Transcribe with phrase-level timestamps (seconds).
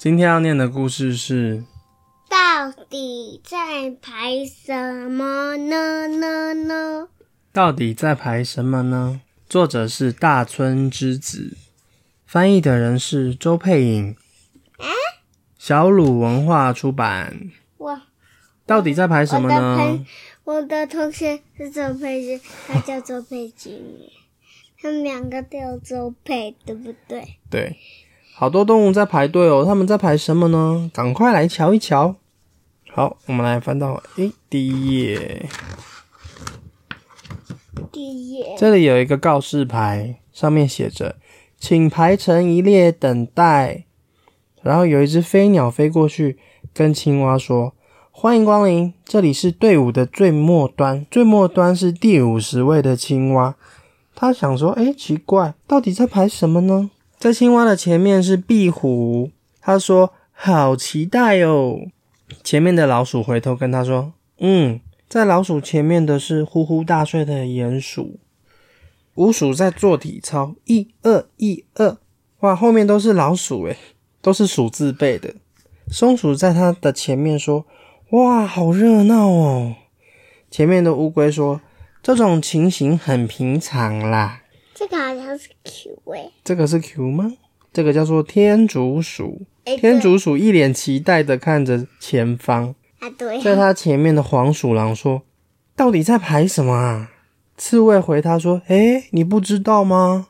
[0.00, 1.62] 今天要念的故事是
[2.30, 6.08] 到底在排什么呢？
[6.08, 7.08] 呢呢？
[7.52, 9.20] 到底在排什么呢？
[9.46, 11.54] 作者是大村之子，
[12.24, 14.16] 翻译的人是周佩颖，
[15.58, 17.50] 小鲁文化出版。
[17.76, 18.04] 哇
[18.64, 20.06] 到底在排什么呢朋？
[20.44, 23.78] 我的同学是周佩君，他叫周佩君，
[24.80, 27.36] 他们两个都有周佩，对不对？
[27.50, 27.76] 对，
[28.34, 30.90] 好多动物在排队哦，他们在排什么呢？
[30.94, 32.16] 赶快来瞧一瞧。
[32.92, 35.46] 好，我们来翻到诶第一页，
[37.92, 41.16] 第一页，这里有一个告示牌，上面写着
[41.60, 43.84] “请排成一列等待”。
[44.62, 46.38] 然后有一只飞鸟飞过去，
[46.74, 47.74] 跟青蛙说
[48.10, 53.54] ：“欢迎光临，这里是队伍的最末端，最末端是第五十位的青蛙。”
[54.16, 56.90] 他想说：“诶，奇怪，到底在排什么呢？”
[57.20, 61.78] 在青蛙的前面是壁虎，他说：“好期待哦！”
[62.42, 68.20] 前面的老鼠回头跟他说：“嗯。”在老鼠前面的是呼呼大睡的鼹鼠，
[69.16, 71.98] 鼯鼠在做体操，一二一二，
[72.38, 73.76] 哇，后面都是老鼠诶，
[74.22, 75.34] 都是鼠字辈的。
[75.90, 77.66] 松鼠在它的前面说
[78.12, 79.74] ：“哇，好热闹哦！”
[80.50, 81.60] 前面的乌龟说
[82.02, 84.40] ：“这种情形很平常啦。
[84.80, 87.30] 这个好像是 Q 哎、”这个是 Q 吗？
[87.70, 89.42] 这个叫做天竺鼠。
[89.64, 92.74] 诶天竺鼠一脸期待的看着前方。
[92.98, 95.20] 啊，对在他前面的黄鼠狼说
[95.76, 97.10] ：“到底在排什么啊？”
[97.58, 100.28] 刺猬回他说：“诶，你不知道吗？”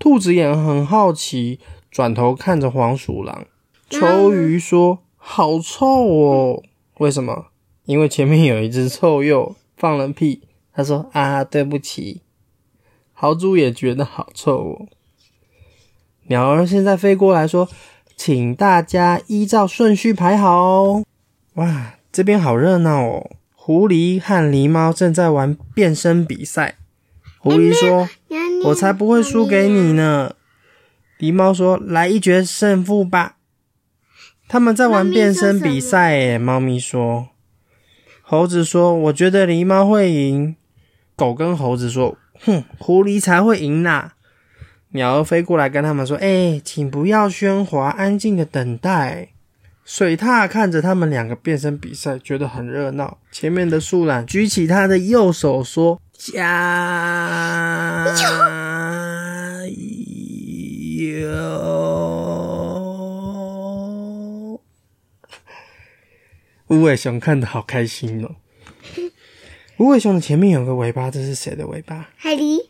[0.00, 3.44] 兔子也很好奇，转头看着黄鼠狼。
[3.90, 6.62] 臭鱼说：“好臭哦！
[6.96, 7.48] 为什么？
[7.84, 12.22] 因为前面有一只臭鼬放了屁。”他说：“啊，对不起。”
[13.22, 14.88] 豪猪也觉得好臭哦。
[16.24, 17.68] 鸟儿现在飞过来说
[18.18, 21.04] ：“请大家依照顺序排好哦。”
[21.54, 23.30] 哇，这边好热闹哦！
[23.54, 26.78] 狐狸和狸猫正在玩变身比赛。
[27.38, 28.08] 狐狸说
[28.66, 30.34] ：“我才不会输给你呢。”
[31.20, 33.36] 狸猫说：“来一决胜负吧。”
[34.48, 36.38] 他们在玩变身比赛耶。
[36.38, 37.28] 猫咪说
[38.20, 40.56] ：“猴子说，我觉得狸猫会赢。”
[41.14, 44.12] 狗跟猴子说：“哼，狐狸才会赢呐！”
[44.94, 49.28] 鸟儿飞过来跟他们说：“哎、请不要喧哗，安静的等待。”
[49.84, 53.18] 水獭看着他们两个变身比赛，觉得很热闹。
[53.32, 56.44] 前面的树懒举起他的右手说：“加
[58.06, 58.22] 油！”
[66.68, 68.36] 无尾熊看得好开心哦。
[69.78, 72.08] 无尾熊的前面有个尾巴，这是谁的尾巴？
[72.16, 72.66] 海狸，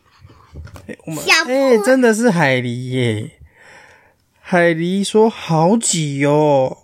[0.87, 3.31] 哎我们小哎、布真的是海狸耶！
[4.39, 6.79] 海狸说：“好挤哦。”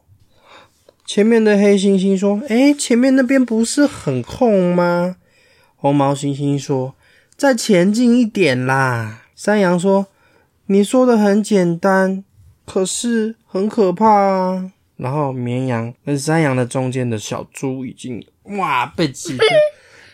[1.05, 5.15] 前面的黑猩猩说：“哎、前面那边不是很空吗？”
[5.75, 6.95] 红毛猩猩说
[7.35, 10.07] ：“再前进一点啦。”山羊说
[10.67, 12.23] ：“你说的很简单，
[12.65, 18.21] 可是很可怕啊。”然后绵羊跟山羊的中间的小猪已经
[18.57, 19.45] 哇被挤得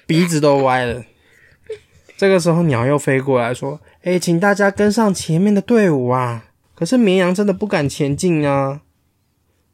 [0.06, 1.04] 鼻子都歪了。
[2.18, 8.82] 这个时候鸟又飞过来说：“哎、请大家跟上前面的队伍啊！”可是绵羊真的不敢前进啊，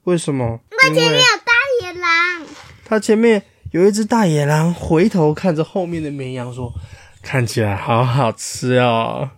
[0.03, 0.59] 为什么？
[0.87, 1.53] 因为前面有大
[1.83, 2.47] 野狼，
[2.85, 6.73] 它前面有一只大野狼，回头看着后面的绵羊说
[7.21, 9.31] ：“看起来好好吃哦。”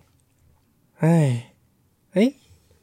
[0.99, 1.51] 哎，
[2.13, 2.33] 哎，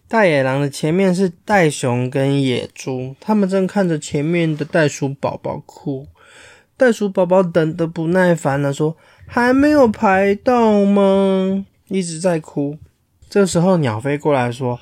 [0.08, 6.08] 大野狼的前面是袋熊跟野猪，他们正看着前面的袋鼠宝宝哭。
[6.80, 8.96] 袋鼠宝宝等得不耐烦了，说
[9.28, 12.78] ：“还没有排到吗？”一直在哭。
[13.28, 14.80] 这时候鸟飞过来说：“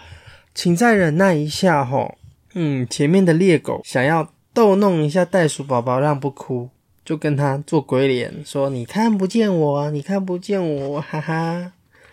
[0.55, 2.17] 请再忍耐一下吼。”
[2.55, 6.71] 嗯，前面的猎狗想要逗弄一下袋鼠宝宝，让不哭，
[7.05, 11.73] 就跟他做鬼脸，说：“你看不见我，你看不见我，哈哈。”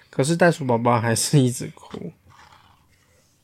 [0.10, 2.12] 可是袋鼠宝宝还是一直哭。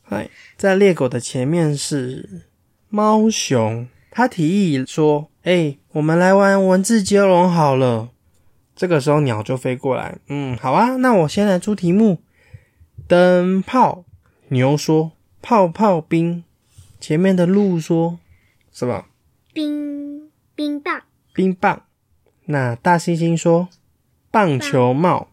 [0.02, 0.28] 嗨，
[0.58, 2.42] 在猎狗的前面是
[2.90, 8.10] 猫熊，他提议说：“哎、我们来玩文字接龙好了。”
[8.76, 12.22] 这个时候鸟就飞过来，嗯，好啊，那我先来出题目。
[13.08, 14.06] 灯泡，
[14.48, 15.12] 牛说
[15.42, 16.44] ：“泡泡冰。”
[17.00, 18.20] 前面的鹿说
[18.72, 19.06] 什么？
[19.54, 21.02] 冰冰棒，
[21.34, 21.84] 冰棒。
[22.46, 23.70] 那大猩猩说
[24.30, 25.28] 棒球帽。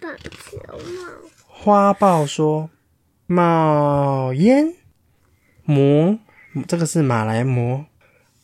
[0.00, 2.70] 棒球帽，花豹说
[3.26, 4.74] 冒烟。
[5.64, 6.18] 魔，
[6.68, 7.84] 这个是马来貘，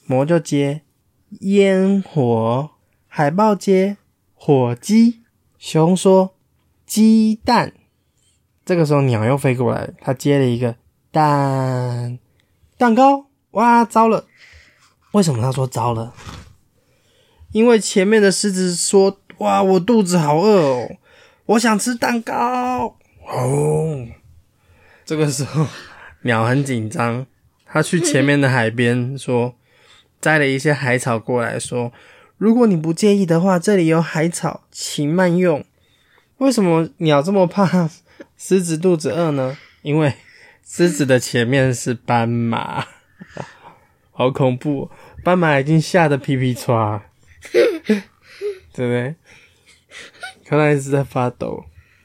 [0.07, 0.83] 魔就接
[1.41, 2.71] 烟火。
[3.09, 3.97] 海豹接
[4.35, 5.23] 火鸡。
[5.59, 6.35] 熊说
[6.85, 7.73] 鸡蛋。
[8.65, 10.77] 这个时候鸟又飞过来，它接了一个
[11.11, 12.19] 蛋。
[12.77, 13.27] 蛋糕！
[13.53, 14.27] 哇，糟了！
[15.13, 16.15] 为什么他说糟了？
[17.53, 20.97] 因为前面的狮子说：“哇，我肚子好饿哦，
[21.47, 22.97] 我想吃蛋糕。”
[23.29, 24.07] 哦，
[25.05, 25.67] 这个时候
[26.23, 27.27] 鸟很紧张，
[27.67, 29.55] 它去前面的海边说，
[30.23, 31.93] 摘了一些海草过来说
[32.39, 35.63] ：“如果你不介意的话，这里有海草，请慢用。”
[36.39, 37.91] 为什么鸟这么怕
[38.39, 39.59] 狮子肚子饿呢？
[39.83, 40.15] 因为
[40.65, 42.87] 狮子的前面是斑马，
[44.13, 44.91] 好恐怖！
[45.25, 47.03] 斑马已经吓得皮皮抓。
[47.53, 48.01] 对
[48.73, 49.15] 不对？
[50.47, 51.65] 看来一直在发抖。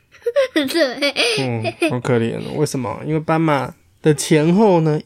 [0.53, 2.53] 对，嗯，好可怜哦。
[2.55, 3.01] 为什么？
[3.05, 4.99] 因为斑马的前后呢，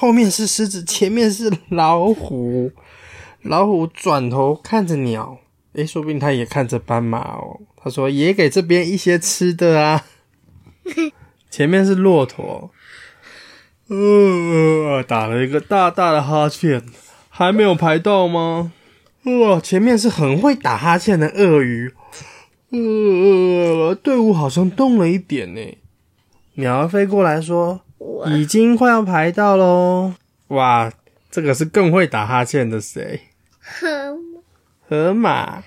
[0.00, 2.72] 后面是狮子，前面是老虎。
[3.42, 5.36] 老虎转头看着鸟，
[5.74, 7.60] 诶，说不定他也看着斑马哦。
[7.76, 10.06] 他说：“也给这边一些吃的啊。
[11.50, 12.70] ”前面是骆驼，
[13.88, 16.82] 呃，打了一个大大的哈欠，
[17.28, 18.72] 还没有排到吗？
[19.24, 21.92] 哇，前面是很会打哈欠的鳄鱼，
[22.70, 25.60] 呃，队伍好像动了一点呢。
[26.54, 27.82] 鸟儿飞过来说
[28.26, 30.14] ：“已经快要排到喽。”
[30.48, 30.92] 哇，
[31.30, 33.20] 这个是更会打哈欠的谁？
[33.60, 34.16] 河
[34.88, 35.62] 河马。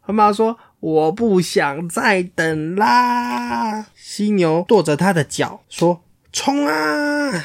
[0.00, 6.02] 河马说：“我不想再等啦。”犀牛跺着它的脚说
[6.32, 7.44] ：“冲啊！”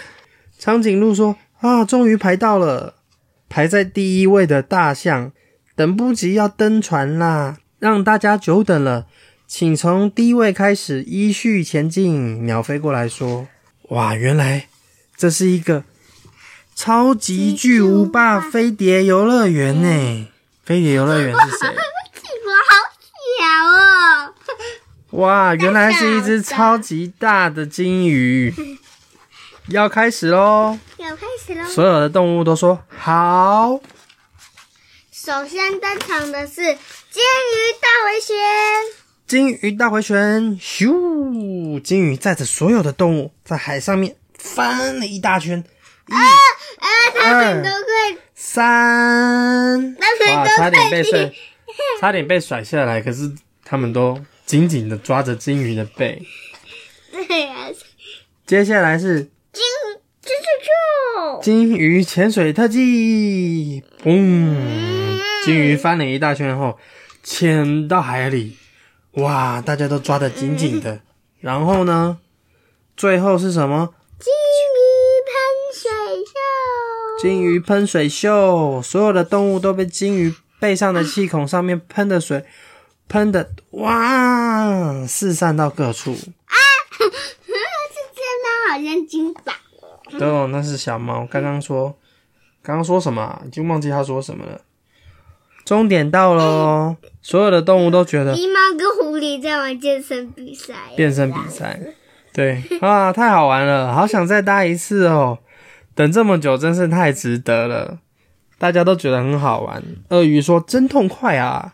[0.58, 2.96] 长颈鹿说：“啊，终于排到了。”
[3.50, 5.32] 排在第一位的大象。
[5.76, 9.06] 等不及要登船啦，让大家久等了，
[9.46, 12.48] 请从第一位开始依序前进。
[12.48, 13.48] 鸟飞过来说
[13.90, 14.68] ：“哇，原来
[15.16, 15.84] 这是一个
[16.76, 20.28] 超级巨无霸飞碟游乐园呢！
[20.66, 21.70] 飞碟游乐园是谁？
[22.14, 22.76] 屁股好
[23.40, 24.34] 小哦！
[25.22, 28.54] 哇，原来是一只超级大的金鱼。
[29.70, 30.78] 要开始喽！
[30.98, 31.66] 要开始喽！
[31.70, 33.80] 所有的动物都说好。
[35.12, 38.36] 首先登场的是金鱼大回旋，
[39.26, 40.90] 金鱼大回旋，咻！
[41.80, 45.64] 金鱼载着所有的动物在海上面翻了一大圈，
[46.10, 46.88] 啊啊！
[47.20, 51.32] 他们都快三，哇，差点被快甩，
[52.00, 53.32] 差点被甩下来，可是
[53.66, 56.22] 他们都紧紧的抓着金鱼的背。
[58.46, 59.64] 接下来是金
[61.42, 65.20] 金鱼潜水特技，嘣！
[65.44, 66.78] 金鱼翻了一大圈后，
[67.24, 68.58] 潜到海里，
[69.14, 69.62] 哇！
[69.62, 71.02] 大家都抓得紧紧的。
[71.40, 72.20] 然后呢，
[72.96, 73.94] 最后是什么？
[74.20, 74.34] 金
[74.74, 74.82] 鱼
[75.28, 75.36] 喷
[75.74, 75.92] 水
[76.26, 76.34] 秀，
[77.22, 82.44] 金鱼喷水秀，所有的动物都被金鱼背上的气孔上面喷的水
[83.08, 85.06] 喷的，哇！
[85.08, 86.12] 四散到各处。
[86.12, 86.56] 啊，
[86.98, 87.04] 是
[88.16, 89.54] 真的好像金宝，
[90.20, 91.28] 哦，那是小猫。
[91.30, 91.98] 刚刚说，
[92.64, 93.42] 刚刚说什么啊？
[93.46, 94.60] 已经忘记他说什么了。
[95.68, 96.96] 终点到喽！
[97.22, 101.78] 所有的动物都觉得狸猫跟狐狸在玩健身比赛，变身比赛，
[102.32, 105.40] 对啊，太好玩了，好想再搭一次哦！
[105.94, 108.00] 等这么久真是太值得了，
[108.58, 109.84] 大家都觉得很好玩。
[110.08, 111.74] 鳄鱼说：“真痛快啊！”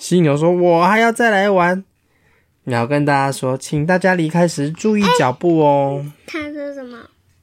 [0.00, 1.84] 犀牛说：“我还要再来玩。”
[2.64, 6.06] 鸟跟大家说：“请大家离开时注意脚步哦。
[6.26, 6.96] 他说什么？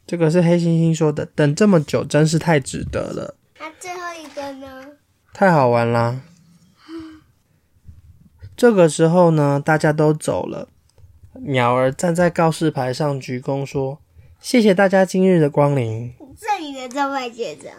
[0.07, 1.23] 这个是黑猩猩说的。
[1.35, 4.87] 等这么久真是太值得了，那最后一个呢？
[5.33, 6.21] 太好玩啦！
[8.55, 10.69] 这个时候呢，大家都走了。
[11.41, 13.99] 鸟儿站在告示牌上鞠躬说
[14.39, 16.13] ：“谢谢大家今日的光临。
[16.39, 17.69] 这里的招牌写着。”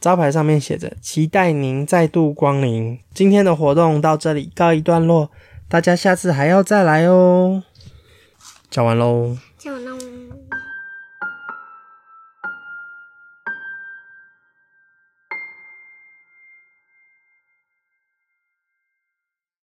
[0.00, 5.30] 招牌上面写着：“期待您再度光临。”今天的活动到这里告一段落，
[5.68, 7.62] 大家下次还要再来哦。
[8.70, 9.36] 讲完喽。